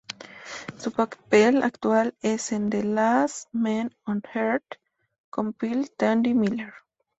[0.77, 4.65] Su papel actual es en "The Last Man On Earth"
[5.29, 6.73] como Phil "Tandy" Miller.